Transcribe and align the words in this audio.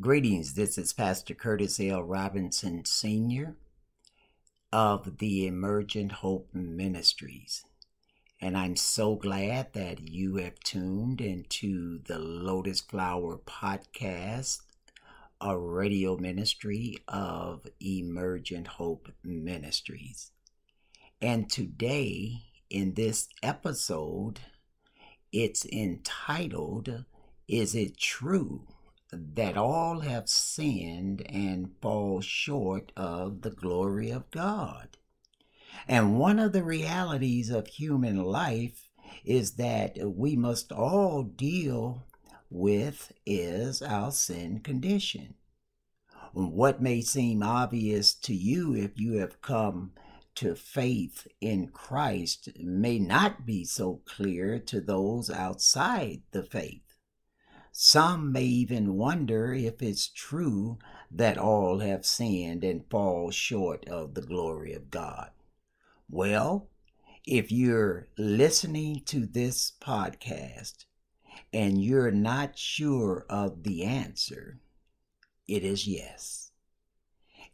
Greetings, 0.00 0.54
this 0.54 0.76
is 0.76 0.92
Pastor 0.92 1.34
Curtis 1.34 1.78
L. 1.78 2.02
Robinson 2.02 2.84
Sr. 2.84 3.54
of 4.72 5.18
the 5.18 5.46
Emergent 5.46 6.10
Hope 6.10 6.48
Ministries. 6.52 7.64
And 8.40 8.58
I'm 8.58 8.74
so 8.74 9.14
glad 9.14 9.72
that 9.74 10.00
you 10.00 10.34
have 10.38 10.58
tuned 10.58 11.20
into 11.20 12.00
the 12.06 12.18
Lotus 12.18 12.80
Flower 12.80 13.38
Podcast, 13.38 14.62
a 15.40 15.56
radio 15.56 16.16
ministry 16.16 16.96
of 17.06 17.64
Emergent 17.80 18.66
Hope 18.66 19.12
Ministries. 19.22 20.32
And 21.22 21.48
today, 21.48 22.42
in 22.68 22.94
this 22.94 23.28
episode, 23.44 24.40
it's 25.30 25.64
entitled, 25.66 27.04
Is 27.46 27.76
It 27.76 27.96
True? 27.96 28.66
That 29.34 29.56
all 29.56 30.00
have 30.00 30.28
sinned 30.28 31.22
and 31.28 31.72
fall 31.80 32.20
short 32.20 32.92
of 32.96 33.42
the 33.42 33.50
glory 33.50 34.10
of 34.10 34.30
God. 34.30 34.96
And 35.88 36.18
one 36.18 36.38
of 36.38 36.52
the 36.52 36.62
realities 36.62 37.50
of 37.50 37.66
human 37.66 38.22
life 38.22 38.88
is 39.24 39.52
that 39.52 39.96
we 40.02 40.36
must 40.36 40.72
all 40.72 41.22
deal 41.22 42.04
with 42.50 43.12
is 43.26 43.82
our 43.82 44.12
sin 44.12 44.60
condition. 44.60 45.34
What 46.32 46.82
may 46.82 47.00
seem 47.00 47.42
obvious 47.42 48.14
to 48.14 48.34
you 48.34 48.74
if 48.74 48.98
you 48.98 49.14
have 49.14 49.40
come 49.40 49.92
to 50.36 50.54
faith 50.54 51.28
in 51.40 51.68
Christ 51.68 52.48
may 52.58 52.98
not 52.98 53.46
be 53.46 53.64
so 53.64 54.00
clear 54.04 54.58
to 54.58 54.80
those 54.80 55.30
outside 55.30 56.22
the 56.32 56.42
faith. 56.42 56.83
Some 57.76 58.30
may 58.30 58.44
even 58.44 58.94
wonder 58.94 59.52
if 59.52 59.82
it's 59.82 60.06
true 60.06 60.78
that 61.10 61.36
all 61.36 61.80
have 61.80 62.06
sinned 62.06 62.62
and 62.62 62.88
fall 62.88 63.32
short 63.32 63.88
of 63.88 64.14
the 64.14 64.22
glory 64.22 64.72
of 64.74 64.92
God. 64.92 65.32
Well, 66.08 66.70
if 67.26 67.50
you're 67.50 68.06
listening 68.16 69.02
to 69.06 69.26
this 69.26 69.72
podcast 69.80 70.84
and 71.52 71.82
you're 71.82 72.12
not 72.12 72.56
sure 72.56 73.26
of 73.28 73.64
the 73.64 73.82
answer, 73.82 74.60
it 75.48 75.64
is 75.64 75.88
yes. 75.88 76.43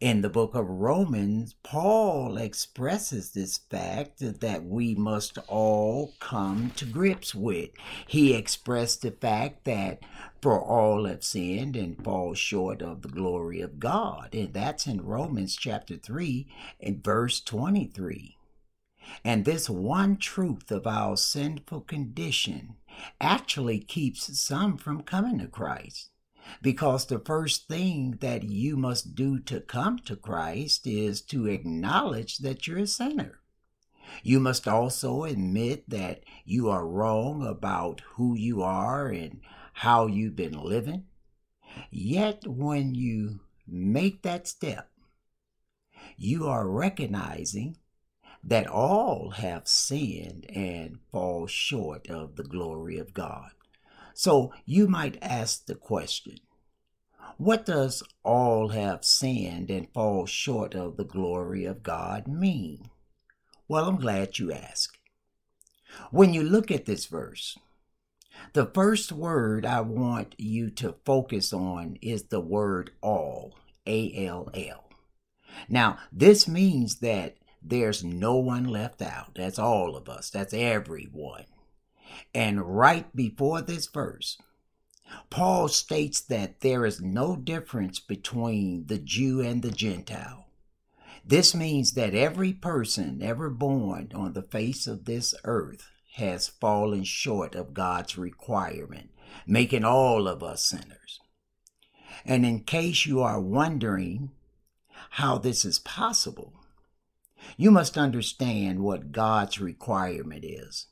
In 0.00 0.22
the 0.22 0.30
book 0.30 0.54
of 0.54 0.66
Romans, 0.66 1.56
Paul 1.62 2.38
expresses 2.38 3.32
this 3.32 3.58
fact 3.58 4.20
that 4.40 4.64
we 4.64 4.94
must 4.94 5.36
all 5.46 6.14
come 6.20 6.70
to 6.76 6.86
grips 6.86 7.34
with. 7.34 7.68
He 8.06 8.32
expressed 8.32 9.02
the 9.02 9.10
fact 9.10 9.66
that 9.66 10.00
for 10.40 10.58
all 10.58 11.04
have 11.04 11.22
sinned 11.22 11.76
and 11.76 12.02
fall 12.02 12.32
short 12.32 12.80
of 12.80 13.02
the 13.02 13.08
glory 13.08 13.60
of 13.60 13.78
God. 13.78 14.34
And 14.34 14.54
that's 14.54 14.86
in 14.86 15.02
Romans 15.02 15.54
chapter 15.54 15.98
3 15.98 16.48
and 16.80 17.04
verse 17.04 17.42
23. 17.42 18.38
And 19.22 19.44
this 19.44 19.68
one 19.68 20.16
truth 20.16 20.70
of 20.70 20.86
our 20.86 21.18
sinful 21.18 21.82
condition 21.82 22.76
actually 23.20 23.80
keeps 23.80 24.40
some 24.40 24.78
from 24.78 25.02
coming 25.02 25.40
to 25.40 25.46
Christ. 25.46 26.08
Because 26.62 27.06
the 27.06 27.18
first 27.18 27.68
thing 27.68 28.18
that 28.20 28.42
you 28.42 28.76
must 28.76 29.14
do 29.14 29.38
to 29.40 29.60
come 29.60 29.98
to 30.00 30.16
Christ 30.16 30.86
is 30.86 31.20
to 31.22 31.46
acknowledge 31.46 32.38
that 32.38 32.66
you're 32.66 32.78
a 32.78 32.86
sinner. 32.86 33.40
You 34.22 34.40
must 34.40 34.66
also 34.66 35.24
admit 35.24 35.88
that 35.88 36.24
you 36.44 36.68
are 36.68 36.86
wrong 36.86 37.46
about 37.46 38.02
who 38.14 38.34
you 38.34 38.62
are 38.62 39.08
and 39.08 39.40
how 39.74 40.06
you've 40.06 40.36
been 40.36 40.58
living. 40.58 41.04
Yet, 41.90 42.46
when 42.46 42.94
you 42.94 43.40
make 43.66 44.22
that 44.22 44.48
step, 44.48 44.90
you 46.16 46.46
are 46.48 46.68
recognizing 46.68 47.76
that 48.42 48.66
all 48.66 49.30
have 49.30 49.68
sinned 49.68 50.46
and 50.50 50.98
fall 51.12 51.46
short 51.46 52.08
of 52.08 52.36
the 52.36 52.42
glory 52.42 52.98
of 52.98 53.14
God. 53.14 53.50
So 54.14 54.52
you 54.64 54.86
might 54.88 55.18
ask 55.22 55.66
the 55.66 55.74
question 55.74 56.38
what 57.36 57.64
does 57.64 58.02
all 58.22 58.68
have 58.68 59.02
sinned 59.02 59.70
and 59.70 59.90
fall 59.94 60.26
short 60.26 60.74
of 60.74 60.98
the 60.98 61.04
glory 61.04 61.64
of 61.64 61.82
God 61.82 62.28
mean? 62.28 62.90
Well, 63.66 63.88
I'm 63.88 63.96
glad 63.96 64.38
you 64.38 64.52
asked. 64.52 64.98
When 66.10 66.34
you 66.34 66.42
look 66.42 66.70
at 66.70 66.84
this 66.84 67.06
verse, 67.06 67.56
the 68.52 68.66
first 68.66 69.10
word 69.10 69.64
I 69.64 69.80
want 69.80 70.34
you 70.36 70.70
to 70.72 70.96
focus 71.04 71.52
on 71.52 71.96
is 72.02 72.24
the 72.24 72.40
word 72.40 72.90
all, 73.00 73.56
A 73.86 74.26
L 74.26 74.50
L. 74.52 74.90
Now, 75.68 75.98
this 76.12 76.46
means 76.46 76.96
that 76.96 77.36
there's 77.62 78.04
no 78.04 78.36
one 78.36 78.64
left 78.64 79.00
out. 79.02 79.34
That's 79.34 79.58
all 79.58 79.96
of 79.96 80.08
us, 80.08 80.30
that's 80.30 80.52
everyone. 80.52 81.44
And 82.34 82.76
right 82.76 83.14
before 83.14 83.62
this 83.62 83.86
verse, 83.86 84.38
Paul 85.28 85.68
states 85.68 86.20
that 86.20 86.60
there 86.60 86.86
is 86.86 87.00
no 87.00 87.36
difference 87.36 87.98
between 87.98 88.86
the 88.86 88.98
Jew 88.98 89.40
and 89.40 89.62
the 89.62 89.70
Gentile. 89.70 90.46
This 91.24 91.54
means 91.54 91.92
that 91.92 92.14
every 92.14 92.52
person 92.52 93.20
ever 93.22 93.50
born 93.50 94.10
on 94.14 94.32
the 94.32 94.42
face 94.42 94.86
of 94.86 95.04
this 95.04 95.34
earth 95.44 95.88
has 96.14 96.48
fallen 96.48 97.04
short 97.04 97.54
of 97.54 97.74
God's 97.74 98.16
requirement, 98.18 99.10
making 99.46 99.84
all 99.84 100.26
of 100.26 100.42
us 100.42 100.64
sinners. 100.64 101.20
And 102.24 102.44
in 102.44 102.64
case 102.64 103.06
you 103.06 103.20
are 103.20 103.40
wondering 103.40 104.30
how 105.10 105.38
this 105.38 105.64
is 105.64 105.78
possible, 105.78 106.52
you 107.56 107.70
must 107.70 107.96
understand 107.96 108.80
what 108.80 109.12
God's 109.12 109.60
requirement 109.60 110.44
is. 110.44 110.86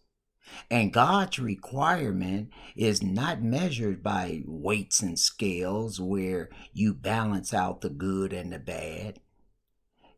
And 0.70 0.92
God's 0.92 1.38
requirement 1.38 2.50
is 2.76 3.02
not 3.02 3.42
measured 3.42 4.02
by 4.02 4.42
weights 4.46 5.00
and 5.00 5.18
scales 5.18 6.00
where 6.00 6.50
you 6.72 6.94
balance 6.94 7.54
out 7.54 7.80
the 7.80 7.90
good 7.90 8.32
and 8.32 8.52
the 8.52 8.58
bad. 8.58 9.20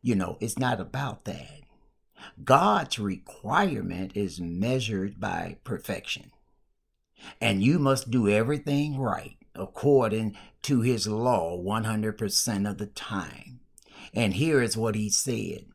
You 0.01 0.15
know, 0.15 0.37
it's 0.39 0.59
not 0.59 0.79
about 0.79 1.25
that. 1.25 1.61
God's 2.43 2.99
requirement 2.99 4.11
is 4.15 4.39
measured 4.39 5.19
by 5.19 5.57
perfection. 5.63 6.31
And 7.39 7.63
you 7.63 7.79
must 7.79 8.11
do 8.11 8.27
everything 8.27 8.99
right 8.99 9.37
according 9.55 10.37
to 10.63 10.81
his 10.81 11.07
law 11.07 11.57
100% 11.57 12.69
of 12.69 12.77
the 12.77 12.85
time. 12.87 13.59
And 14.13 14.33
here 14.33 14.61
is 14.61 14.77
what 14.77 14.95
he 14.95 15.09
said. 15.09 15.65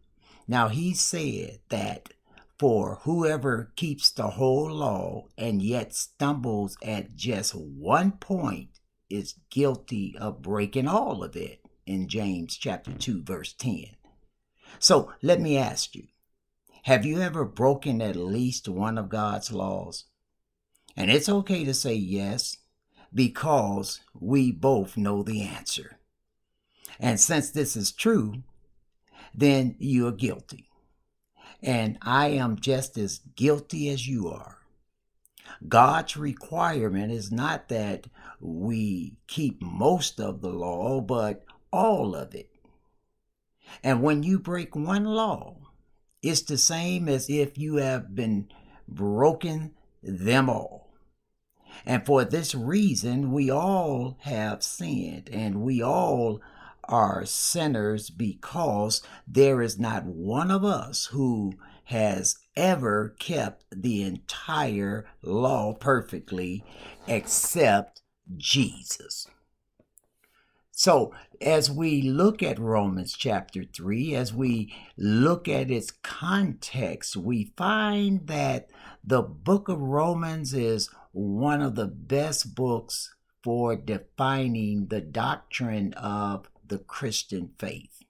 Now, 0.49 0.69
he 0.69 0.95
said 0.95 1.61
that 1.69 2.11
for 2.59 3.01
whoever 3.03 3.73
keeps 3.77 4.11
the 4.11 4.31
whole 4.31 4.71
law 4.71 5.27
and 5.37 5.61
yet 5.61 5.95
stumbles 5.95 6.77
at 6.83 7.15
just 7.15 7.55
one 7.55 8.13
point 8.13 8.71
is 9.11 9.35
guilty 9.51 10.17
of 10.19 10.43
breaking 10.43 10.89
all 10.89 11.23
of 11.23 11.37
it 11.37 11.61
in 11.85 12.09
James 12.09 12.57
chapter 12.57 12.93
2 12.93 13.23
verse 13.23 13.53
10. 13.53 13.85
So 14.79 15.13
let 15.23 15.41
me 15.41 15.57
ask 15.57 15.95
you, 15.95 16.05
have 16.85 17.05
you 17.05 17.21
ever 17.21 17.45
broken 17.45 18.01
at 18.01 18.17
least 18.17 18.69
one 18.69 18.97
of 18.97 19.09
God's 19.09 19.53
laws? 19.53 20.05
And 20.97 21.11
it's 21.11 21.29
okay 21.29 21.65
to 21.65 21.75
say 21.75 21.95
yes 21.95 22.57
because 23.13 24.01
we 24.19 24.51
both 24.51 24.97
know 24.97 25.23
the 25.23 25.43
answer. 25.43 25.99
And 26.99 27.21
since 27.21 27.51
this 27.51 27.77
is 27.77 27.93
true, 27.93 28.43
then 29.35 29.77
you 29.79 30.07
are 30.07 30.13
guilty 30.13 30.66
and 31.63 31.99
I 32.03 32.29
am 32.29 32.59
just 32.59 32.99
as 32.99 33.21
guilty 33.35 33.89
as 33.89 34.07
you 34.07 34.29
are. 34.29 34.59
God's 35.67 36.17
requirement 36.17 37.13
is 37.13 37.33
not 37.33 37.69
that 37.69 38.07
we 38.41 39.17
keep 39.27 39.63
most 39.63 40.21
of 40.21 40.41
the 40.41 40.51
law, 40.51 41.01
but 41.01 41.45
all 41.73 42.15
of 42.15 42.35
it. 42.35 42.51
And 43.83 44.03
when 44.03 44.23
you 44.23 44.39
break 44.39 44.77
one 44.77 45.05
law, 45.05 45.57
it's 46.23 46.43
the 46.43 46.59
same 46.59 47.09
as 47.09 47.29
if 47.29 47.59
you 47.59 47.77
have 47.77 48.15
been 48.15 48.49
broken 48.89 49.75
them 50.03 50.49
all. 50.49 50.93
And 51.85 52.05
for 52.07 52.25
this 52.25 52.55
reason, 52.55 53.33
we 53.33 53.51
all 53.51 54.17
have 54.21 54.63
sinned 54.63 55.29
and 55.31 55.61
we 55.61 55.83
all 55.83 56.41
are 56.89 57.25
sinners 57.25 58.11
because 58.11 59.03
there 59.27 59.63
is 59.63 59.79
not 59.79 60.05
one 60.05 60.51
of 60.51 60.65
us 60.65 61.07
who 61.07 61.53
has 61.85 62.37
ever 62.57 63.15
kept 63.19 63.65
the 63.71 64.03
entire 64.03 65.07
law 65.23 65.73
perfectly 65.73 66.65
except 67.07 68.03
Jesus. 68.37 69.29
So, 70.73 71.15
as 71.41 71.71
we 71.71 72.03
look 72.03 72.43
at 72.43 72.59
Romans 72.59 73.15
chapter 73.17 73.65
3, 73.65 74.15
as 74.15 74.35
we 74.35 74.75
look 74.97 75.49
at 75.49 75.71
its 75.71 75.91
context, 75.91 77.17
we 77.17 77.53
find 77.57 78.27
that 78.27 78.69
the 79.03 79.23
book 79.23 79.69
of 79.69 79.81
Romans 79.81 80.53
is 80.53 80.91
one 81.13 81.63
of 81.63 81.77
the 81.77 81.87
best 81.87 82.55
books 82.55 83.15
for 83.43 83.77
defining 83.77 84.89
the 84.89 85.01
doctrine 85.01 85.95
of 85.95 86.49
the 86.69 86.79
Christian 86.79 87.51
faith. 87.59 88.03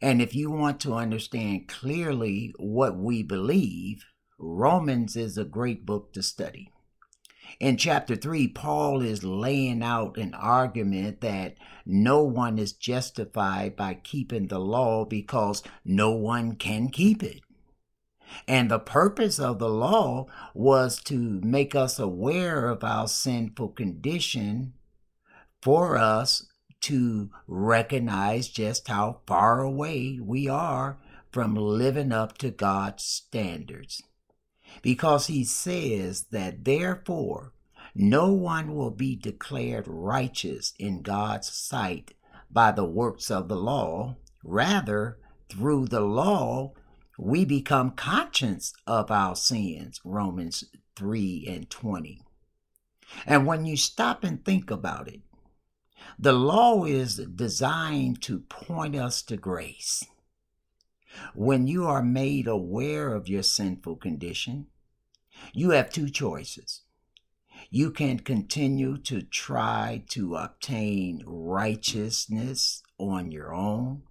And 0.00 0.20
if 0.20 0.34
you 0.34 0.50
want 0.50 0.80
to 0.80 0.94
understand 0.94 1.68
clearly 1.68 2.54
what 2.58 2.96
we 2.96 3.22
believe, 3.22 4.04
Romans 4.38 5.16
is 5.16 5.38
a 5.38 5.44
great 5.44 5.86
book 5.86 6.12
to 6.12 6.22
study. 6.22 6.70
In 7.60 7.76
chapter 7.76 8.16
3, 8.16 8.48
Paul 8.48 9.02
is 9.02 9.22
laying 9.22 9.82
out 9.82 10.16
an 10.16 10.34
argument 10.34 11.20
that 11.20 11.56
no 11.86 12.22
one 12.22 12.58
is 12.58 12.72
justified 12.72 13.76
by 13.76 13.94
keeping 13.94 14.48
the 14.48 14.58
law 14.58 15.04
because 15.04 15.62
no 15.84 16.10
one 16.10 16.56
can 16.56 16.88
keep 16.88 17.22
it. 17.22 17.40
And 18.48 18.70
the 18.70 18.80
purpose 18.80 19.38
of 19.38 19.58
the 19.58 19.68
law 19.68 20.26
was 20.54 21.00
to 21.04 21.40
make 21.44 21.74
us 21.74 21.98
aware 21.98 22.68
of 22.68 22.82
our 22.82 23.06
sinful 23.06 23.68
condition 23.68 24.72
for 25.62 25.96
us 25.96 26.46
to 26.84 27.30
recognize 27.46 28.48
just 28.48 28.88
how 28.88 29.20
far 29.26 29.60
away 29.60 30.18
we 30.20 30.48
are 30.48 30.98
from 31.30 31.54
living 31.54 32.12
up 32.12 32.38
to 32.38 32.50
God's 32.50 33.04
standards 33.04 34.02
because 34.82 35.26
he 35.26 35.44
says 35.44 36.24
that 36.30 36.64
therefore 36.64 37.52
no 37.94 38.32
one 38.32 38.74
will 38.74 38.90
be 38.90 39.16
declared 39.16 39.86
righteous 39.86 40.74
in 40.78 41.02
God's 41.02 41.48
sight 41.52 42.14
by 42.50 42.72
the 42.72 42.84
works 42.84 43.30
of 43.30 43.48
the 43.48 43.56
law. 43.56 44.16
Rather, 44.42 45.18
through 45.48 45.86
the 45.86 46.00
law, 46.00 46.72
we 47.18 47.44
become 47.44 47.92
conscious 47.92 48.72
of 48.86 49.10
our 49.10 49.36
sins. 49.36 50.00
Romans 50.04 50.64
3 50.96 51.46
and 51.48 51.70
20. 51.70 52.20
And 53.26 53.46
when 53.46 53.64
you 53.64 53.76
stop 53.76 54.24
and 54.24 54.44
think 54.44 54.70
about 54.70 55.08
it, 55.08 55.20
the 56.18 56.32
law 56.32 56.84
is 56.84 57.16
designed 57.16 58.22
to 58.22 58.40
point 58.40 58.96
us 58.96 59.22
to 59.22 59.36
grace. 59.36 60.04
When 61.34 61.66
you 61.66 61.86
are 61.86 62.02
made 62.02 62.46
aware 62.46 63.14
of 63.14 63.28
your 63.28 63.42
sinful 63.42 63.96
condition, 63.96 64.66
you 65.52 65.70
have 65.70 65.90
two 65.90 66.10
choices. 66.10 66.82
You 67.70 67.90
can 67.90 68.18
continue 68.20 68.98
to 68.98 69.22
try 69.22 70.04
to 70.10 70.36
obtain 70.36 71.22
righteousness 71.26 72.82
on 72.98 73.30
your 73.32 73.54
own, 73.54 74.02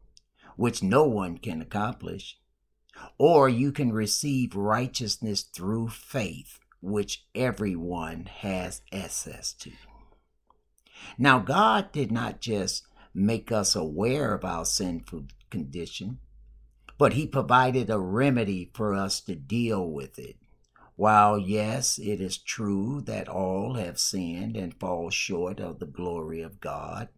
which 0.56 0.84
no 0.84 1.04
one 1.04 1.38
can 1.38 1.62
accomplish, 1.62 2.38
or 3.18 3.50
you 3.50 3.72
can 3.72 3.92
receive 3.92 4.56
righteousness 4.56 5.44
through 5.44 5.90
faith, 5.90 6.60
which 6.82 7.26
everyone 7.36 8.26
has 8.26 8.82
access 8.92 9.54
to. 9.54 9.72
Now, 11.18 11.40
God 11.40 11.92
did 11.92 12.12
not 12.12 12.42
just 12.42 12.88
make 13.14 13.52
us 13.52 13.76
aware 13.76 14.34
of 14.34 14.44
our 14.44 14.66
sinful 14.66 15.26
condition, 15.50 16.20
but 16.98 17.14
He 17.14 17.28
provided 17.28 17.90
a 17.90 18.00
remedy 18.00 18.72
for 18.74 18.94
us 18.94 19.20
to 19.22 19.36
deal 19.36 19.90
with 19.90 20.18
it. 20.18 20.38
While, 20.96 21.40
yes, 21.40 21.98
it 21.98 22.22
is 22.22 22.38
true 22.38 23.02
that 23.06 23.28
all 23.28 23.74
have 23.76 24.00
sinned 24.00 24.56
and 24.56 24.80
fall 24.80 25.10
short 25.10 25.60
of 25.60 25.80
the 25.80 25.88
glory 25.88 26.42
of 26.42 26.60
God, 26.60 27.10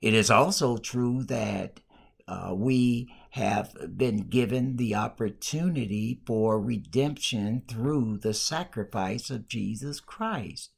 it 0.00 0.14
is 0.14 0.30
also 0.30 0.78
true 0.78 1.22
that 1.24 1.80
uh, 2.26 2.54
we 2.54 3.12
have 3.30 3.74
been 3.96 4.28
given 4.28 4.76
the 4.76 4.94
opportunity 4.94 6.20
for 6.26 6.60
redemption 6.60 7.62
through 7.68 8.18
the 8.18 8.32
sacrifice 8.32 9.30
of 9.30 9.48
Jesus 9.48 10.00
Christ. 10.00 10.70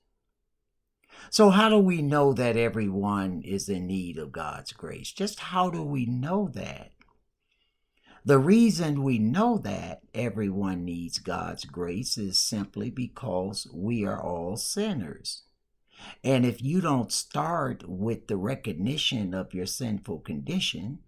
So, 1.30 1.50
how 1.50 1.68
do 1.68 1.78
we 1.78 2.02
know 2.02 2.32
that 2.32 2.56
everyone 2.56 3.42
is 3.44 3.68
in 3.68 3.86
need 3.86 4.18
of 4.18 4.32
God's 4.32 4.72
grace? 4.72 5.12
Just 5.12 5.40
how 5.40 5.70
do 5.70 5.82
we 5.82 6.06
know 6.06 6.50
that? 6.54 6.92
The 8.24 8.38
reason 8.38 9.02
we 9.02 9.18
know 9.18 9.58
that 9.58 10.02
everyone 10.14 10.84
needs 10.84 11.18
God's 11.18 11.64
grace 11.64 12.16
is 12.16 12.38
simply 12.38 12.88
because 12.88 13.66
we 13.74 14.04
are 14.04 14.22
all 14.22 14.56
sinners. 14.56 15.42
And 16.22 16.46
if 16.46 16.62
you 16.62 16.80
don't 16.80 17.12
start 17.12 17.88
with 17.88 18.28
the 18.28 18.36
recognition 18.36 19.34
of 19.34 19.54
your 19.54 19.66
sinful 19.66 20.20
condition, 20.20 21.00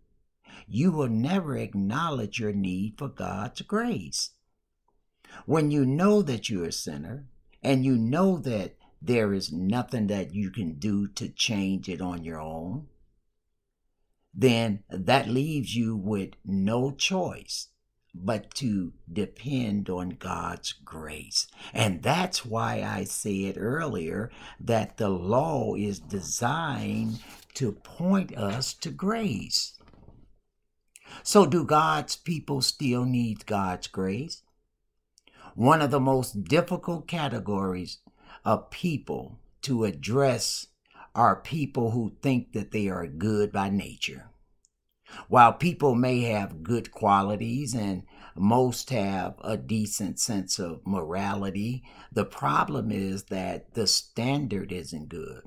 you 0.66 0.90
will 0.90 1.08
never 1.08 1.56
acknowledge 1.56 2.40
your 2.40 2.52
need 2.52 2.98
for 2.98 3.08
God's 3.08 3.62
grace. 3.62 4.30
When 5.46 5.70
you 5.70 5.84
know 5.84 6.22
that 6.22 6.48
you're 6.48 6.66
a 6.66 6.72
sinner 6.72 7.26
and 7.62 7.84
you 7.84 7.96
know 7.96 8.38
that 8.38 8.76
there 9.04 9.34
is 9.34 9.52
nothing 9.52 10.06
that 10.06 10.34
you 10.34 10.50
can 10.50 10.78
do 10.78 11.06
to 11.08 11.28
change 11.28 11.88
it 11.88 12.00
on 12.00 12.24
your 12.24 12.40
own, 12.40 12.88
then 14.32 14.82
that 14.88 15.28
leaves 15.28 15.76
you 15.76 15.94
with 15.94 16.30
no 16.44 16.90
choice 16.90 17.68
but 18.14 18.54
to 18.54 18.92
depend 19.12 19.90
on 19.90 20.10
God's 20.10 20.72
grace. 20.72 21.48
And 21.72 22.02
that's 22.02 22.46
why 22.46 22.82
I 22.82 23.04
said 23.04 23.56
earlier 23.58 24.30
that 24.60 24.96
the 24.96 25.08
law 25.08 25.74
is 25.74 25.98
designed 25.98 27.20
to 27.54 27.72
point 27.72 28.36
us 28.36 28.72
to 28.74 28.90
grace. 28.90 29.78
So, 31.22 31.44
do 31.44 31.64
God's 31.64 32.16
people 32.16 32.62
still 32.62 33.04
need 33.04 33.46
God's 33.46 33.88
grace? 33.88 34.42
One 35.54 35.82
of 35.82 35.90
the 35.90 36.00
most 36.00 36.44
difficult 36.44 37.06
categories 37.06 37.98
of 38.44 38.70
people 38.70 39.38
to 39.62 39.84
address 39.84 40.66
are 41.14 41.36
people 41.36 41.92
who 41.92 42.16
think 42.20 42.52
that 42.52 42.72
they 42.72 42.88
are 42.88 43.06
good 43.06 43.52
by 43.52 43.70
nature. 43.70 44.30
While 45.28 45.52
people 45.52 45.94
may 45.94 46.22
have 46.22 46.62
good 46.62 46.90
qualities 46.90 47.74
and 47.74 48.02
most 48.34 48.90
have 48.90 49.36
a 49.42 49.56
decent 49.56 50.18
sense 50.18 50.58
of 50.58 50.84
morality, 50.84 51.84
the 52.10 52.24
problem 52.24 52.90
is 52.90 53.24
that 53.24 53.74
the 53.74 53.86
standard 53.86 54.72
isn't 54.72 55.08
good. 55.08 55.42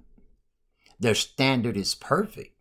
Their 0.99 1.15
standard 1.15 1.75
is 1.75 1.95
perfect. 1.95 2.55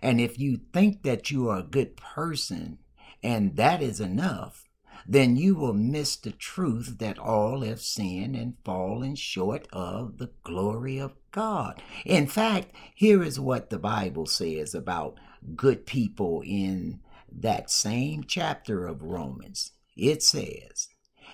And 0.00 0.20
if 0.20 0.38
you 0.38 0.60
think 0.72 1.02
that 1.02 1.30
you 1.30 1.48
are 1.48 1.58
a 1.58 1.64
good 1.64 1.96
person 1.96 2.78
and 3.22 3.56
that 3.56 3.82
is 3.82 4.00
enough, 4.00 4.69
then 5.06 5.36
you 5.36 5.54
will 5.54 5.74
miss 5.74 6.16
the 6.16 6.32
truth 6.32 6.98
that 6.98 7.18
all 7.18 7.62
have 7.62 7.80
sinned 7.80 8.36
and 8.36 8.54
fallen 8.64 9.14
short 9.14 9.66
of 9.72 10.18
the 10.18 10.30
glory 10.42 10.98
of 10.98 11.14
God. 11.32 11.82
In 12.04 12.26
fact, 12.26 12.72
here 12.94 13.22
is 13.22 13.38
what 13.40 13.70
the 13.70 13.78
Bible 13.78 14.26
says 14.26 14.74
about 14.74 15.18
good 15.56 15.86
people 15.86 16.42
in 16.44 17.00
that 17.32 17.70
same 17.70 18.24
chapter 18.24 18.86
of 18.86 19.02
Romans. 19.02 19.72
It 19.96 20.22
says, 20.22 20.88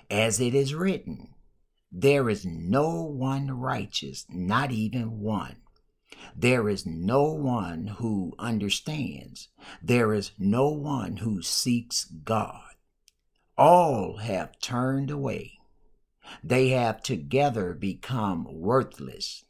As 0.09 0.39
it 0.39 0.53
is 0.53 0.73
written, 0.73 1.33
there 1.91 2.29
is 2.29 2.45
no 2.45 3.01
one 3.01 3.51
righteous, 3.51 4.25
not 4.29 4.71
even 4.71 5.19
one. 5.19 5.57
There 6.35 6.69
is 6.69 6.85
no 6.85 7.23
one 7.31 7.87
who 7.99 8.33
understands. 8.37 9.49
There 9.81 10.13
is 10.13 10.31
no 10.37 10.69
one 10.69 11.17
who 11.17 11.41
seeks 11.41 12.05
God. 12.05 12.66
All 13.57 14.17
have 14.17 14.59
turned 14.59 15.09
away. 15.09 15.57
They 16.43 16.69
have 16.69 17.01
together 17.01 17.73
become 17.73 18.45
worthless. 18.51 19.45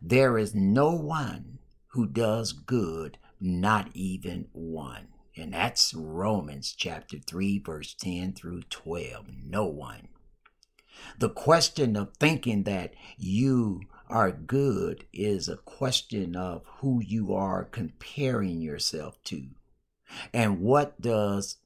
There 0.00 0.38
is 0.38 0.54
no 0.54 0.92
one 0.92 1.58
who 1.88 2.06
does 2.06 2.52
good, 2.52 3.18
not 3.40 3.88
even 3.94 4.46
one. 4.52 5.08
And 5.36 5.54
that's 5.54 5.92
Romans 5.92 6.72
chapter 6.76 7.18
3, 7.18 7.58
verse 7.58 7.94
10 7.94 8.34
through 8.34 8.62
12. 8.70 9.26
No 9.44 9.64
one. 9.66 10.08
The 11.18 11.28
question 11.28 11.96
of 11.96 12.14
thinking 12.14 12.62
that 12.62 12.94
you 13.18 13.82
are 14.08 14.30
good 14.30 15.04
is 15.12 15.48
a 15.48 15.56
question 15.56 16.36
of 16.36 16.62
who 16.78 17.02
you 17.02 17.34
are 17.34 17.64
comparing 17.64 18.60
yourself 18.60 19.22
to. 19.24 19.48
And 20.32 20.60
what 20.60 21.00
does 21.00 21.56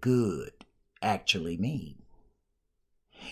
good 0.00 0.59
actually 1.02 1.56
mean? 1.56 2.02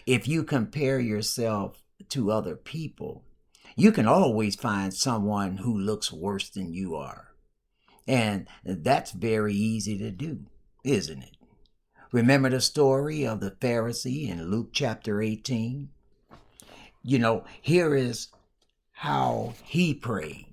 If 0.06 0.28
you 0.28 0.44
compare 0.44 1.00
yourself 1.00 1.82
to 2.10 2.30
other 2.30 2.56
people, 2.56 3.24
you 3.76 3.92
can 3.92 4.06
always 4.06 4.56
find 4.56 4.92
someone 4.92 5.58
who 5.58 5.76
looks 5.76 6.12
worse 6.12 6.48
than 6.48 6.72
you 6.74 6.96
are. 6.96 7.32
And 8.06 8.46
that's 8.64 9.12
very 9.12 9.54
easy 9.54 9.98
to 9.98 10.10
do, 10.10 10.46
isn't 10.84 11.22
it? 11.22 11.36
Remember 12.10 12.48
the 12.48 12.60
story 12.60 13.26
of 13.26 13.40
the 13.40 13.50
Pharisee 13.50 14.28
in 14.28 14.50
Luke 14.50 14.70
chapter 14.72 15.20
18? 15.20 15.90
You 17.02 17.18
know, 17.18 17.44
here 17.60 17.94
is 17.94 18.28
how 18.92 19.54
he 19.62 19.94
prayed. 19.94 20.46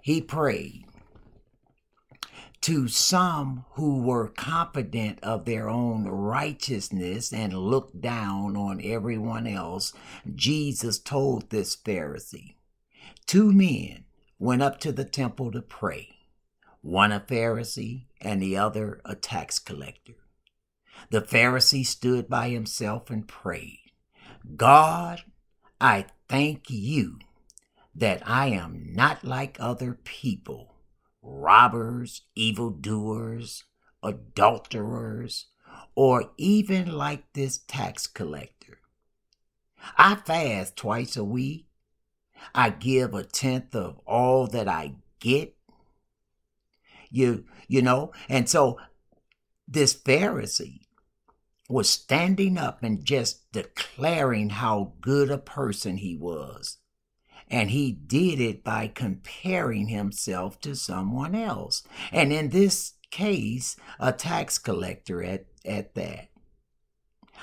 He 0.00 0.20
prayed 0.20 0.84
to 2.64 2.88
some 2.88 3.66
who 3.72 4.00
were 4.00 4.26
confident 4.26 5.18
of 5.22 5.44
their 5.44 5.68
own 5.68 6.06
righteousness 6.08 7.30
and 7.30 7.52
looked 7.52 8.00
down 8.00 8.56
on 8.56 8.80
everyone 8.82 9.46
else, 9.46 9.92
Jesus 10.34 10.98
told 10.98 11.50
this 11.50 11.76
Pharisee, 11.76 12.54
two 13.26 13.52
men 13.52 14.04
went 14.38 14.62
up 14.62 14.80
to 14.80 14.92
the 14.92 15.04
temple 15.04 15.52
to 15.52 15.60
pray, 15.60 16.08
one 16.80 17.12
a 17.12 17.20
Pharisee 17.20 18.06
and 18.18 18.40
the 18.40 18.56
other 18.56 19.02
a 19.04 19.14
tax 19.14 19.58
collector. 19.58 20.16
The 21.10 21.20
Pharisee 21.20 21.84
stood 21.84 22.30
by 22.30 22.48
himself 22.48 23.10
and 23.10 23.28
prayed, 23.28 23.92
God, 24.56 25.22
I 25.82 26.06
thank 26.30 26.70
you 26.70 27.18
that 27.94 28.26
I 28.26 28.46
am 28.46 28.86
not 28.94 29.22
like 29.22 29.58
other 29.60 29.98
people, 30.02 30.73
robbers, 31.24 32.22
evildoers, 32.34 33.64
adulterers, 34.02 35.46
or 35.94 36.30
even 36.36 36.92
like 36.92 37.32
this 37.32 37.58
tax 37.66 38.06
collector. 38.06 38.78
I 39.96 40.16
fast 40.16 40.76
twice 40.76 41.16
a 41.16 41.24
week. 41.24 41.66
I 42.54 42.70
give 42.70 43.14
a 43.14 43.24
tenth 43.24 43.74
of 43.74 43.98
all 44.06 44.46
that 44.48 44.68
I 44.68 44.94
get. 45.18 45.56
You, 47.10 47.44
you 47.68 47.80
know, 47.80 48.12
and 48.28 48.48
so 48.48 48.78
this 49.66 49.94
Pharisee 49.94 50.80
was 51.68 51.88
standing 51.88 52.58
up 52.58 52.82
and 52.82 53.04
just 53.04 53.50
declaring 53.52 54.50
how 54.50 54.92
good 55.00 55.30
a 55.30 55.38
person 55.38 55.96
he 55.98 56.16
was. 56.16 56.78
And 57.54 57.70
he 57.70 57.92
did 57.92 58.40
it 58.40 58.64
by 58.64 58.88
comparing 58.88 59.86
himself 59.86 60.60
to 60.62 60.74
someone 60.74 61.36
else. 61.36 61.84
And 62.10 62.32
in 62.32 62.48
this 62.48 62.94
case, 63.12 63.76
a 64.00 64.10
tax 64.10 64.58
collector 64.58 65.22
at, 65.22 65.46
at 65.64 65.94
that. 65.94 66.30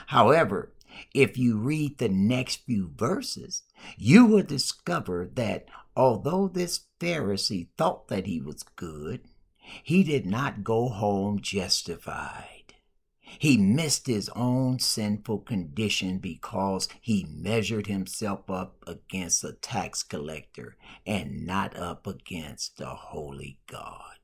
However, 0.08 0.74
if 1.13 1.38
you 1.38 1.58
read 1.58 1.98
the 1.98 2.10
next 2.10 2.65
few 2.65 2.91
verses, 2.94 3.63
you 3.98 4.25
will 4.25 4.44
discover 4.44 5.32
that 5.36 5.70
although 5.96 6.50
this 6.50 6.82
Pharisee 7.00 7.70
thought 7.77 8.10
that 8.10 8.27
he 8.27 8.41
was 8.41 8.63
good, 8.75 9.22
he 9.82 10.03
did 10.03 10.25
not 10.25 10.65
go 10.65 10.89
home 10.89 11.39
justified. 11.39 12.61
He 13.40 13.58
missed 13.58 14.08
his 14.08 14.30
own 14.36 14.80
sinful 14.80 15.40
condition 15.40 16.20
because 16.20 16.88
he 17.02 17.26
measured 17.30 17.88
himself 17.88 18.50
up 18.50 18.84
against 18.86 19.44
a 19.44 19.54
tax 19.54 20.04
collector 20.04 20.78
and 21.06 21.46
not 21.46 21.76
up 21.78 22.08
against 22.08 22.78
the 22.78 22.90
holy 22.90 23.60
God. 23.68 24.16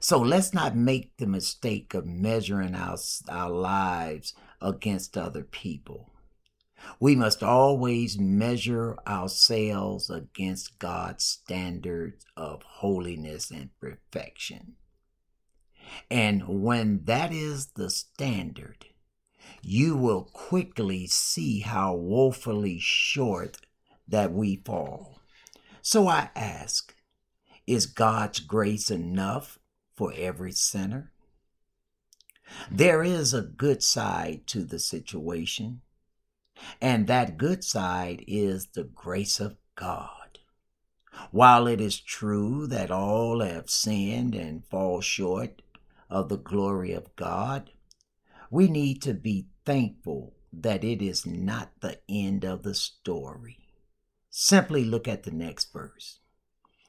So 0.00 0.18
let's 0.18 0.54
not 0.54 0.76
make 0.76 1.16
the 1.16 1.26
mistake 1.26 1.94
of 1.94 2.06
measuring 2.06 2.74
our, 2.74 2.96
our 3.28 3.50
lives 3.50 4.34
against 4.60 5.16
other 5.16 5.42
people. 5.42 6.12
We 7.00 7.16
must 7.16 7.42
always 7.42 8.18
measure 8.18 8.96
ourselves 9.06 10.10
against 10.10 10.78
God's 10.78 11.24
standards 11.24 12.24
of 12.36 12.62
holiness 12.62 13.50
and 13.50 13.70
perfection. 13.80 14.76
And 16.10 16.62
when 16.62 17.04
that 17.04 17.32
is 17.32 17.68
the 17.68 17.90
standard, 17.90 18.86
you 19.62 19.96
will 19.96 20.24
quickly 20.24 21.06
see 21.06 21.60
how 21.60 21.94
woefully 21.94 22.78
short 22.80 23.58
that 24.06 24.32
we 24.32 24.56
fall. 24.56 25.20
So 25.82 26.08
I 26.08 26.30
ask, 26.34 26.94
is 27.66 27.86
God's 27.86 28.40
grace 28.40 28.90
enough 28.90 29.58
for 29.94 30.12
every 30.16 30.52
sinner? 30.52 31.12
There 32.70 33.02
is 33.02 33.34
a 33.34 33.42
good 33.42 33.82
side 33.82 34.46
to 34.48 34.64
the 34.64 34.78
situation, 34.78 35.82
and 36.80 37.06
that 37.06 37.36
good 37.36 37.62
side 37.62 38.24
is 38.26 38.68
the 38.68 38.84
grace 38.84 39.38
of 39.38 39.56
God. 39.74 40.38
While 41.30 41.66
it 41.66 41.80
is 41.80 42.00
true 42.00 42.66
that 42.68 42.90
all 42.90 43.40
have 43.40 43.68
sinned 43.68 44.34
and 44.34 44.64
fall 44.64 45.00
short 45.00 45.62
of 46.10 46.28
the 46.28 46.38
glory 46.38 46.92
of 46.92 47.14
God, 47.16 47.70
we 48.50 48.68
need 48.68 49.02
to 49.02 49.14
be 49.14 49.48
thankful 49.64 50.34
that 50.52 50.84
it 50.84 51.02
is 51.02 51.26
not 51.26 51.72
the 51.80 52.00
end 52.08 52.44
of 52.44 52.62
the 52.62 52.74
story. 52.74 53.58
Simply 54.30 54.84
look 54.84 55.06
at 55.06 55.24
the 55.24 55.30
next 55.30 55.72
verse, 55.72 56.20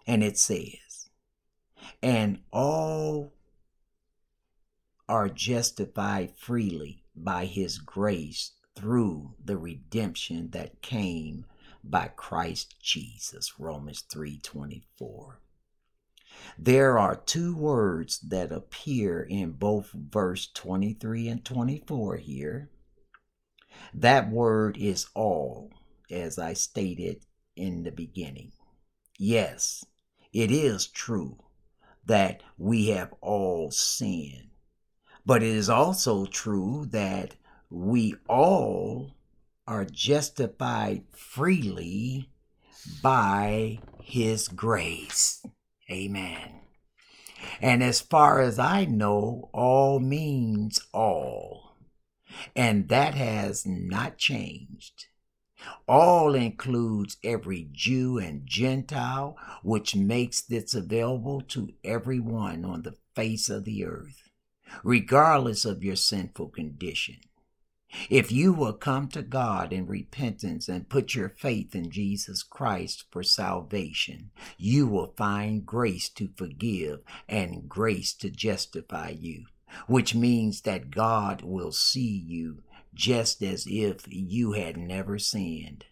and 0.07 0.23
it 0.23 0.37
says, 0.37 1.09
And 2.01 2.39
all 2.51 3.33
are 5.07 5.29
justified 5.29 6.33
freely 6.37 7.03
by 7.15 7.45
his 7.45 7.79
grace 7.79 8.51
through 8.75 9.35
the 9.43 9.57
redemption 9.57 10.51
that 10.51 10.81
came 10.81 11.45
by 11.83 12.07
Christ 12.07 12.75
Jesus. 12.81 13.59
Romans 13.59 14.01
3:24. 14.01 15.39
There 16.57 16.97
are 16.97 17.15
two 17.15 17.55
words 17.55 18.19
that 18.19 18.51
appear 18.51 19.21
in 19.21 19.51
both 19.51 19.91
verse 19.91 20.47
23 20.53 21.27
and 21.27 21.45
24 21.45 22.17
here. 22.17 22.69
That 23.93 24.29
word 24.29 24.77
is 24.77 25.07
all, 25.15 25.71
as 26.11 26.37
I 26.37 26.53
stated 26.53 27.25
in 27.55 27.83
the 27.83 27.91
beginning. 27.91 28.51
Yes, 29.17 29.85
it 30.33 30.51
is 30.51 30.87
true 30.87 31.37
that 32.05 32.41
we 32.57 32.87
have 32.87 33.13
all 33.21 33.71
sinned, 33.71 34.49
but 35.25 35.43
it 35.43 35.55
is 35.55 35.69
also 35.69 36.25
true 36.25 36.87
that 36.91 37.35
we 37.69 38.15
all 38.27 39.15
are 39.67 39.85
justified 39.85 41.03
freely 41.11 42.29
by 43.03 43.79
His 44.01 44.47
grace. 44.47 45.45
Amen. 45.91 46.61
And 47.61 47.83
as 47.83 48.01
far 48.01 48.41
as 48.41 48.59
I 48.59 48.85
know, 48.85 49.49
all 49.53 49.99
means 49.99 50.79
all. 50.93 51.77
And 52.55 52.89
that 52.89 53.15
has 53.15 53.65
not 53.65 54.17
changed. 54.17 55.05
All 55.87 56.35
includes 56.35 57.17
every 57.23 57.67
Jew 57.71 58.17
and 58.17 58.45
Gentile, 58.45 59.35
which 59.63 59.95
makes 59.95 60.41
this 60.41 60.73
available 60.73 61.41
to 61.49 61.73
everyone 61.83 62.63
on 62.63 62.83
the 62.83 62.95
face 63.15 63.49
of 63.49 63.65
the 63.65 63.85
earth, 63.85 64.29
regardless 64.83 65.65
of 65.65 65.83
your 65.83 65.97
sinful 65.97 66.49
condition. 66.49 67.17
If 68.09 68.31
you 68.31 68.53
will 68.53 68.73
come 68.73 69.07
to 69.09 69.21
God 69.21 69.73
in 69.73 69.87
repentance 69.87 70.69
and 70.69 70.89
put 70.89 71.15
your 71.15 71.29
faith 71.29 71.73
in 71.73 71.89
Jesus 71.89 72.43
Christ 72.43 73.05
for 73.09 73.23
salvation, 73.23 74.31
you 74.57 74.87
will 74.87 75.13
find 75.17 75.65
grace 75.65 76.09
to 76.09 76.29
forgive 76.35 77.01
and 77.27 77.67
grace 77.67 78.13
to 78.15 78.29
justify 78.29 79.09
you, 79.09 79.45
which 79.87 80.13
means 80.13 80.61
that 80.61 80.91
God 80.91 81.41
will 81.41 81.71
see 81.71 82.23
you 82.25 82.63
just 82.93 83.41
as 83.41 83.65
if 83.67 84.05
you 84.07 84.53
had 84.53 84.77
never 84.77 85.17
sinned. 85.17 85.85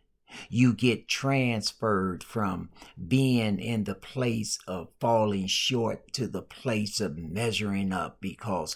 You 0.49 0.73
get 0.73 1.07
transferred 1.07 2.23
from 2.23 2.69
being 3.07 3.59
in 3.59 3.85
the 3.85 3.95
place 3.95 4.59
of 4.67 4.89
falling 4.99 5.47
short 5.47 6.11
to 6.13 6.27
the 6.27 6.41
place 6.41 6.99
of 6.99 7.17
measuring 7.17 7.93
up 7.93 8.19
because 8.19 8.75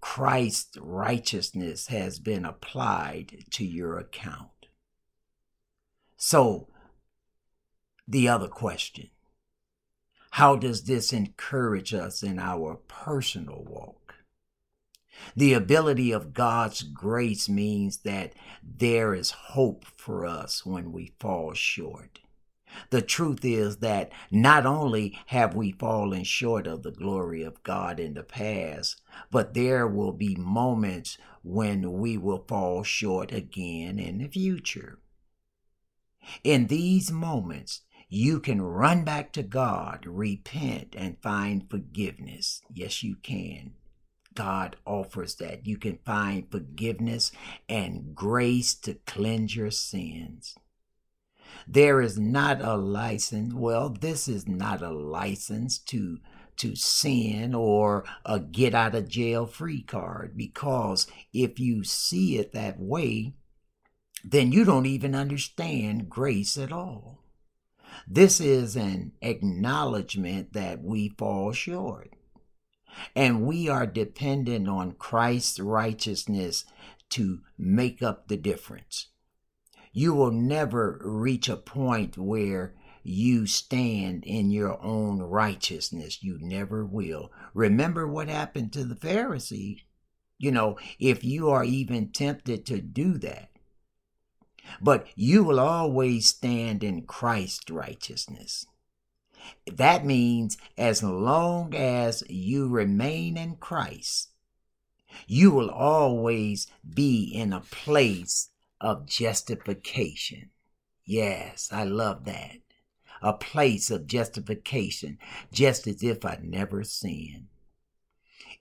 Christ's 0.00 0.78
righteousness 0.78 1.88
has 1.88 2.18
been 2.18 2.44
applied 2.44 3.44
to 3.50 3.64
your 3.64 3.98
account. 3.98 4.48
So, 6.16 6.68
the 8.06 8.28
other 8.28 8.48
question 8.48 9.10
how 10.36 10.56
does 10.56 10.84
this 10.84 11.12
encourage 11.12 11.92
us 11.92 12.22
in 12.22 12.38
our 12.38 12.76
personal 12.88 13.64
walk? 13.68 14.01
The 15.36 15.54
ability 15.54 16.12
of 16.12 16.34
God's 16.34 16.82
grace 16.82 17.48
means 17.48 17.98
that 17.98 18.32
there 18.62 19.14
is 19.14 19.30
hope 19.30 19.84
for 19.84 20.26
us 20.26 20.64
when 20.64 20.92
we 20.92 21.12
fall 21.18 21.52
short. 21.54 22.20
The 22.90 23.02
truth 23.02 23.44
is 23.44 23.78
that 23.78 24.10
not 24.30 24.64
only 24.64 25.18
have 25.26 25.54
we 25.54 25.72
fallen 25.72 26.24
short 26.24 26.66
of 26.66 26.82
the 26.82 26.90
glory 26.90 27.42
of 27.42 27.62
God 27.62 28.00
in 28.00 28.14
the 28.14 28.22
past, 28.22 29.00
but 29.30 29.54
there 29.54 29.86
will 29.86 30.12
be 30.12 30.34
moments 30.36 31.18
when 31.42 31.92
we 31.92 32.16
will 32.16 32.44
fall 32.48 32.82
short 32.82 33.32
again 33.32 33.98
in 33.98 34.18
the 34.18 34.28
future. 34.28 34.98
In 36.44 36.68
these 36.68 37.10
moments, 37.10 37.82
you 38.08 38.40
can 38.40 38.62
run 38.62 39.04
back 39.04 39.32
to 39.32 39.42
God, 39.42 40.06
repent, 40.06 40.94
and 40.96 41.20
find 41.20 41.68
forgiveness. 41.68 42.62
Yes, 42.72 43.02
you 43.02 43.16
can. 43.16 43.72
God 44.34 44.76
offers 44.86 45.34
that. 45.36 45.66
You 45.66 45.78
can 45.78 45.98
find 46.04 46.50
forgiveness 46.50 47.32
and 47.68 48.14
grace 48.14 48.74
to 48.74 48.94
cleanse 49.06 49.54
your 49.56 49.70
sins. 49.70 50.56
There 51.66 52.00
is 52.00 52.18
not 52.18 52.60
a 52.60 52.76
license. 52.76 53.54
Well, 53.54 53.90
this 53.90 54.28
is 54.28 54.48
not 54.48 54.82
a 54.82 54.90
license 54.90 55.78
to 55.78 56.18
to 56.58 56.76
sin 56.76 57.54
or 57.54 58.04
a 58.26 58.38
get 58.38 58.74
out 58.74 58.94
of 58.94 59.08
jail 59.08 59.46
free 59.46 59.82
card 59.82 60.36
because 60.36 61.06
if 61.32 61.58
you 61.58 61.82
see 61.82 62.36
it 62.36 62.52
that 62.52 62.78
way, 62.78 63.32
then 64.22 64.52
you 64.52 64.64
don't 64.64 64.86
even 64.86 65.14
understand 65.14 66.08
grace 66.08 66.58
at 66.58 66.70
all. 66.70 67.24
This 68.06 68.40
is 68.40 68.76
an 68.76 69.12
acknowledgement 69.22 70.52
that 70.52 70.82
we 70.82 71.08
fall 71.08 71.52
short. 71.52 72.14
And 73.14 73.46
we 73.46 73.68
are 73.68 73.86
dependent 73.86 74.68
on 74.68 74.92
Christ's 74.92 75.60
righteousness 75.60 76.64
to 77.10 77.40
make 77.58 78.02
up 78.02 78.28
the 78.28 78.36
difference. 78.36 79.08
You 79.92 80.14
will 80.14 80.30
never 80.30 81.00
reach 81.04 81.48
a 81.48 81.56
point 81.56 82.16
where 82.16 82.74
you 83.02 83.46
stand 83.46 84.24
in 84.24 84.50
your 84.50 84.82
own 84.82 85.20
righteousness. 85.20 86.22
You 86.22 86.38
never 86.40 86.84
will. 86.84 87.30
Remember 87.52 88.06
what 88.06 88.28
happened 88.28 88.72
to 88.72 88.84
the 88.84 88.94
Pharisee. 88.94 89.82
You 90.38 90.52
know, 90.52 90.78
if 90.98 91.22
you 91.22 91.50
are 91.50 91.64
even 91.64 92.10
tempted 92.10 92.64
to 92.66 92.80
do 92.80 93.18
that, 93.18 93.50
but 94.80 95.06
you 95.14 95.44
will 95.44 95.60
always 95.60 96.28
stand 96.28 96.82
in 96.82 97.02
Christ's 97.02 97.70
righteousness. 97.70 98.66
That 99.66 100.04
means 100.04 100.56
as 100.76 101.02
long 101.02 101.74
as 101.74 102.22
you 102.28 102.68
remain 102.68 103.36
in 103.36 103.56
Christ, 103.56 104.30
you 105.26 105.50
will 105.50 105.70
always 105.70 106.66
be 106.94 107.24
in 107.24 107.52
a 107.52 107.60
place 107.60 108.48
of 108.80 109.06
justification. 109.06 110.50
Yes, 111.04 111.68
I 111.72 111.84
love 111.84 112.24
that. 112.24 112.58
A 113.20 113.32
place 113.32 113.90
of 113.90 114.06
justification, 114.06 115.18
just 115.52 115.86
as 115.86 116.02
if 116.02 116.24
I 116.24 116.38
never 116.42 116.82
sinned. 116.82 117.48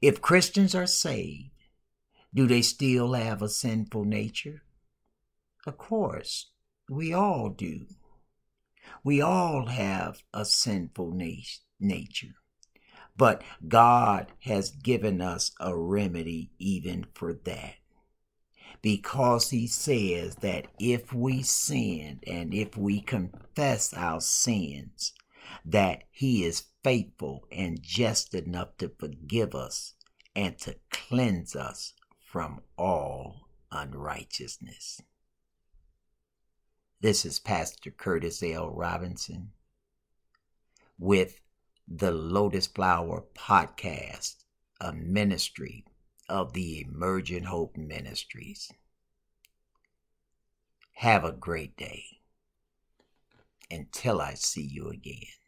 If 0.01 0.21
Christians 0.21 0.75
are 0.75 0.87
saved, 0.87 1.49
do 2.33 2.47
they 2.47 2.61
still 2.61 3.13
have 3.13 3.41
a 3.41 3.49
sinful 3.49 4.05
nature? 4.05 4.63
Of 5.65 5.77
course, 5.77 6.51
we 6.89 7.13
all 7.13 7.49
do. 7.49 7.87
We 9.03 9.21
all 9.21 9.67
have 9.67 10.23
a 10.33 10.45
sinful 10.45 11.11
na- 11.11 11.43
nature. 11.79 12.35
But 13.17 13.43
God 13.67 14.31
has 14.41 14.71
given 14.71 15.21
us 15.21 15.51
a 15.59 15.75
remedy 15.77 16.51
even 16.59 17.05
for 17.13 17.33
that. 17.33 17.75
Because 18.81 19.49
He 19.49 19.67
says 19.67 20.37
that 20.37 20.67
if 20.79 21.13
we 21.13 21.43
sin 21.43 22.19
and 22.25 22.53
if 22.53 22.77
we 22.77 23.01
confess 23.01 23.93
our 23.93 24.21
sins, 24.21 25.13
that 25.65 26.03
He 26.11 26.43
is 26.43 26.63
faithful 26.83 27.45
and 27.51 27.81
just 27.81 28.33
enough 28.33 28.77
to 28.77 28.91
forgive 28.97 29.53
us 29.53 29.93
and 30.35 30.57
to 30.59 30.75
cleanse 30.89 31.55
us 31.55 31.93
from 32.31 32.61
all 32.77 33.47
unrighteousness. 33.71 35.01
This 37.01 37.25
is 37.25 37.39
Pastor 37.39 37.89
Curtis 37.89 38.43
L. 38.43 38.69
Robinson 38.69 39.53
with 40.99 41.41
the 41.87 42.11
Lotus 42.11 42.67
Flower 42.67 43.23
Podcast, 43.33 44.43
a 44.79 44.93
ministry 44.93 45.83
of 46.29 46.53
the 46.53 46.81
Emergent 46.81 47.47
Hope 47.47 47.75
Ministries. 47.75 48.71
Have 50.97 51.23
a 51.23 51.31
great 51.31 51.75
day 51.75 52.03
until 53.71 54.21
I 54.21 54.35
see 54.35 54.61
you 54.61 54.89
again. 54.89 55.40